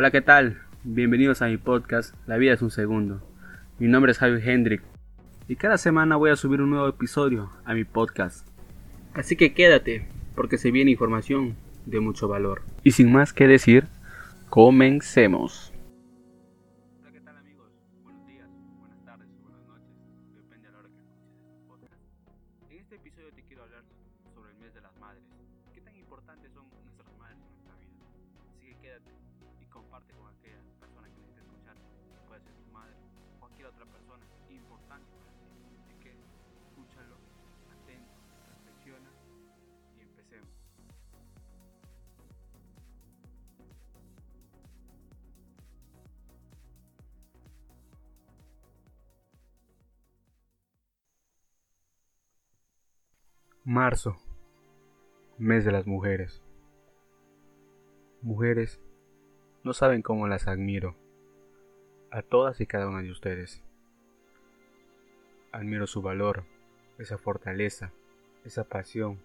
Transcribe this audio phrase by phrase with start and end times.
[0.00, 0.62] Hola, ¿qué tal?
[0.84, 3.20] Bienvenidos a mi podcast La vida es un segundo.
[3.80, 4.80] Mi nombre es Javier Hendrik
[5.48, 8.46] y cada semana voy a subir un nuevo episodio a mi podcast.
[9.12, 10.06] Así que quédate,
[10.36, 12.62] porque se viene información de mucho valor.
[12.84, 13.88] Y sin más que decir,
[14.50, 15.72] comencemos.
[17.00, 17.72] Hola, ¿qué tal amigos?
[18.04, 19.90] Buenos días, buenas tardes buenas noches,
[20.36, 21.94] depende de la hora que escuches este podcast.
[22.70, 23.82] En este episodio te quiero hablar
[24.32, 25.24] sobre el mes de las madres.
[25.74, 28.06] ¿Qué tan importantes son nuestras madres en nuestra vida?
[28.54, 29.10] Así que quédate
[29.70, 31.76] comparte con aquella persona que necesita escuchar,
[32.26, 32.96] puede ser tu madre
[33.36, 35.48] o cualquier otra persona importante para ti.
[35.82, 36.16] Así que
[36.66, 37.16] escúchalo,
[37.70, 38.18] atento,
[38.64, 39.10] reflexiona
[39.96, 40.48] y empecemos.
[53.64, 54.16] Marzo,
[55.36, 56.42] mes de las mujeres.
[58.22, 58.80] Mujeres,
[59.68, 60.96] no saben cómo las admiro,
[62.10, 63.62] a todas y cada una de ustedes.
[65.52, 66.44] Admiro su valor,
[66.98, 67.92] esa fortaleza,
[68.46, 69.18] esa pasión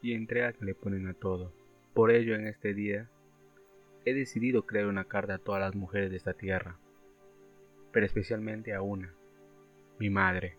[0.00, 1.52] y entrega que le ponen a todo.
[1.92, 3.10] Por ello, en este día,
[4.06, 6.78] he decidido crear una carta a todas las mujeres de esta tierra,
[7.92, 9.12] pero especialmente a una,
[9.98, 10.56] mi madre.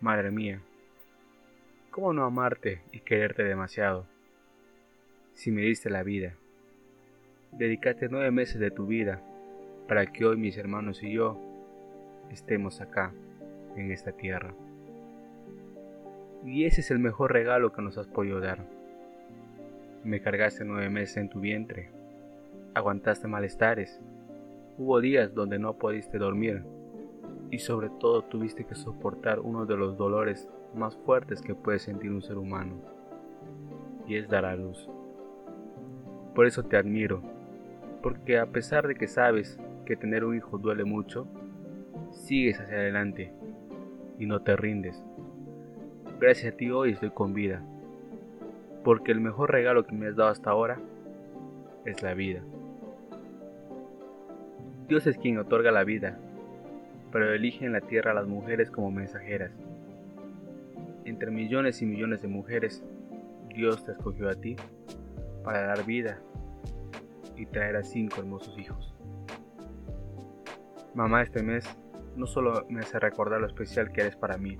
[0.00, 0.62] Madre mía,
[1.90, 4.06] ¿cómo no amarte y quererte demasiado?
[5.40, 6.34] Si me diste la vida,
[7.52, 9.22] dedicaste nueve meses de tu vida
[9.88, 11.38] para que hoy mis hermanos y yo
[12.30, 13.14] estemos acá,
[13.74, 14.52] en esta tierra.
[16.44, 18.66] Y ese es el mejor regalo que nos has podido dar.
[20.04, 21.88] Me cargaste nueve meses en tu vientre,
[22.74, 23.98] aguantaste malestares,
[24.76, 26.64] hubo días donde no pudiste dormir
[27.50, 32.10] y sobre todo tuviste que soportar uno de los dolores más fuertes que puede sentir
[32.10, 32.74] un ser humano,
[34.06, 34.86] y es dar a luz.
[36.34, 37.22] Por eso te admiro,
[38.02, 41.26] porque a pesar de que sabes que tener un hijo duele mucho,
[42.12, 43.32] sigues hacia adelante
[44.18, 45.02] y no te rindes.
[46.20, 47.62] Gracias a ti hoy estoy con vida,
[48.84, 50.78] porque el mejor regalo que me has dado hasta ahora
[51.84, 52.42] es la vida.
[54.88, 56.18] Dios es quien otorga la vida
[57.12, 59.50] pero elige en la tierra a las mujeres como mensajeras.
[61.04, 62.84] Entre millones y millones de mujeres,
[63.54, 64.56] Dios te escogió a ti
[65.44, 66.20] para dar vida
[67.36, 68.94] y traer a cinco hermosos hijos.
[70.94, 71.64] Mamá, este mes
[72.16, 74.56] no solo me hace recordar lo especial que eres para mí,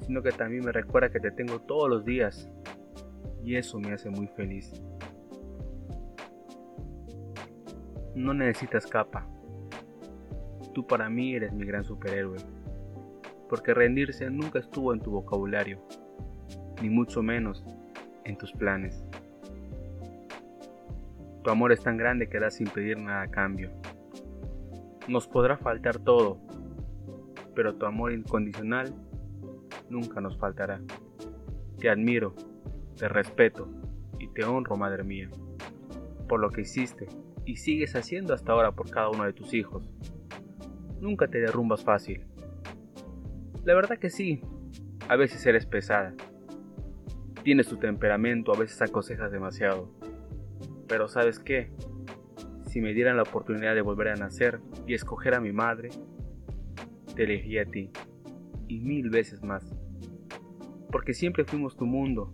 [0.00, 2.48] sino que también me recuerda que te tengo todos los días
[3.42, 4.72] y eso me hace muy feliz.
[8.14, 9.26] No necesitas capa,
[10.76, 12.36] Tú para mí eres mi gran superhéroe,
[13.48, 15.80] porque rendirse nunca estuvo en tu vocabulario,
[16.82, 17.64] ni mucho menos
[18.24, 19.02] en tus planes.
[21.46, 23.70] Tu amor es tan grande que da sin pedir nada a cambio.
[25.06, 26.40] Nos podrá faltar todo,
[27.54, 28.92] pero tu amor incondicional
[29.88, 30.80] nunca nos faltará.
[31.78, 32.34] Te admiro,
[32.96, 33.68] te respeto
[34.18, 35.30] y te honro, madre mía,
[36.28, 37.06] por lo que hiciste
[37.44, 39.88] y sigues haciendo hasta ahora por cada uno de tus hijos
[41.00, 42.26] nunca te derrumbas fácil.
[43.62, 44.40] La verdad que sí,
[45.08, 46.12] a veces eres pesada.
[47.44, 49.94] Tienes tu temperamento, a veces aconsejas demasiado.
[50.88, 51.70] Pero sabes qué,
[52.66, 55.90] si me dieran la oportunidad de volver a nacer y escoger a mi madre,
[57.14, 57.90] te elegí a ti,
[58.68, 59.74] y mil veces más.
[60.92, 62.32] Porque siempre fuimos tu mundo,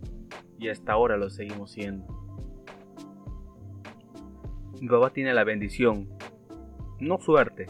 [0.59, 2.07] y hasta ahora lo seguimos siendo.
[4.81, 6.09] Mi papá tiene la bendición,
[6.99, 7.67] no suerte,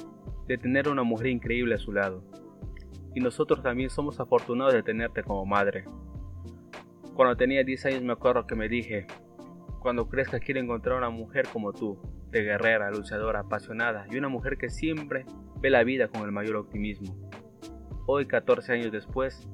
[0.46, 2.24] de tener una mujer increíble a su lado.
[3.14, 5.84] Y nosotros también somos afortunados de tenerte como madre.
[7.14, 9.06] Cuando tenía 10 años me acuerdo que me dije,
[9.82, 11.98] cuando crezca quiero encontrar una mujer como tú,
[12.30, 15.26] de guerrera, luchadora, apasionada y una mujer que siempre
[15.60, 17.14] ve la vida con el mayor optimismo.
[18.06, 19.48] Hoy, 14 años después,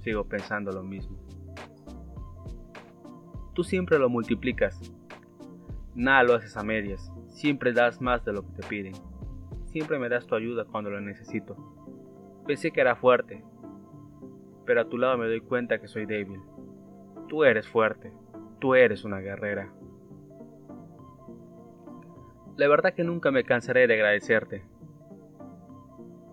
[0.00, 1.18] sigo pensando lo mismo.
[3.54, 4.80] Tú siempre lo multiplicas.
[5.94, 7.12] Nada lo haces a medias.
[7.28, 8.94] Siempre das más de lo que te piden
[9.76, 11.54] siempre me das tu ayuda cuando lo necesito.
[12.46, 13.44] Pensé que era fuerte,
[14.64, 16.40] pero a tu lado me doy cuenta que soy débil.
[17.28, 18.10] Tú eres fuerte,
[18.58, 19.72] tú eres una guerrera.
[22.56, 24.64] La verdad que nunca me cansaré de agradecerte,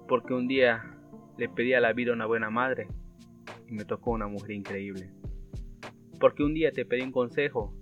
[0.08, 0.98] porque un día
[1.38, 2.88] le pedí a la vida una buena madre
[3.68, 5.12] y me tocó una mujer increíble.
[6.20, 7.74] Porque un día te pedí un consejo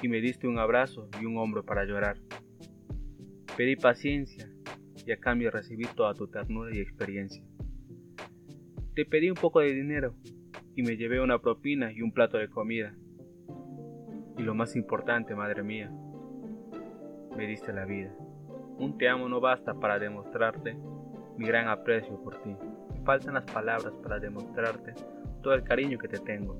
[0.00, 2.16] y me diste un abrazo y un hombro para llorar.
[3.56, 4.50] Pedí paciencia
[5.04, 7.44] y a cambio recibí toda tu ternura y experiencia.
[8.94, 10.14] Te pedí un poco de dinero
[10.74, 12.94] y me llevé una propina y un plato de comida.
[14.36, 15.90] Y lo más importante, madre mía,
[17.36, 18.12] me diste la vida.
[18.78, 20.76] Un te amo no basta para demostrarte
[21.36, 22.56] mi gran aprecio por ti.
[23.04, 24.94] Faltan las palabras para demostrarte
[25.42, 26.56] todo el cariño que te tengo.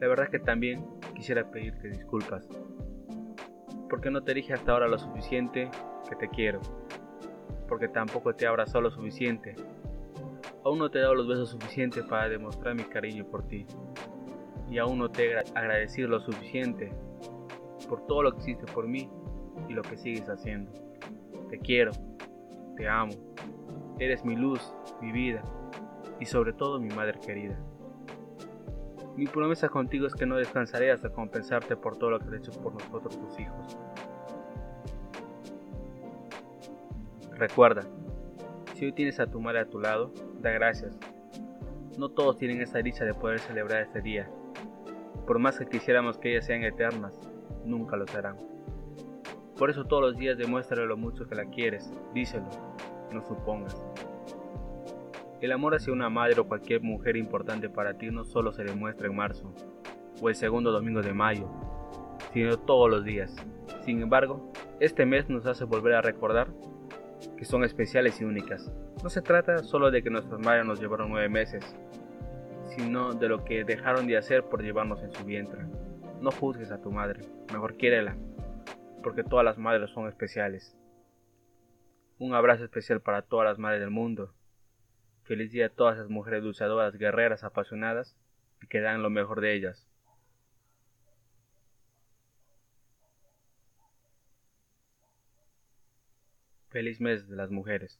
[0.00, 0.84] La verdad que también
[1.14, 2.48] quisiera pedirte disculpas,
[3.88, 5.70] porque no te dije hasta ahora lo suficiente
[6.08, 6.60] que te quiero,
[7.68, 9.54] porque tampoco te he abrazado lo suficiente.
[10.64, 13.66] Aún no te he dado los besos suficientes para demostrar mi cariño por ti,
[14.70, 16.92] y aún no te he agradecido lo suficiente
[17.88, 19.08] por todo lo que hiciste por mí
[19.68, 20.72] y lo que sigues haciendo.
[21.48, 21.92] Te quiero,
[22.76, 23.12] te amo,
[23.98, 25.42] eres mi luz, mi vida
[26.20, 27.58] y sobre todo mi madre querida.
[29.16, 32.52] Mi promesa contigo es que no descansaré hasta compensarte por todo lo que has hecho
[32.60, 33.78] por nosotros tus hijos.
[37.32, 37.82] Recuerda,
[38.74, 40.98] si hoy tienes a tu madre a tu lado, da gracias.
[41.98, 44.28] No todos tienen esa dicha de poder celebrar este día.
[45.26, 47.18] Por más que quisiéramos que ellas sean eternas,
[47.64, 48.36] nunca lo serán.
[49.58, 52.48] Por eso todos los días demuéstrale lo mucho que la quieres, díselo,
[53.12, 53.82] no supongas.
[55.40, 59.06] El amor hacia una madre o cualquier mujer importante para ti no solo se demuestra
[59.06, 59.52] en marzo
[60.20, 61.48] o el segundo domingo de mayo,
[62.32, 63.34] sino todos los días.
[63.84, 66.48] Sin embargo, este mes nos hace volver a recordar
[67.36, 68.70] que son especiales y únicas.
[69.02, 71.76] No se trata solo de que nuestras madres nos llevaron nueve meses,
[72.76, 75.64] sino de lo que dejaron de hacer por llevarnos en su vientre.
[76.20, 78.16] No juzgues a tu madre, mejor quiérela,
[79.02, 80.76] porque todas las madres son especiales.
[82.18, 84.34] Un abrazo especial para todas las madres del mundo.
[85.24, 88.16] Feliz día a todas esas mujeres luchadoras, guerreras, apasionadas
[88.62, 89.88] y que dan lo mejor de ellas.
[96.68, 97.98] Feliz mes de las mujeres.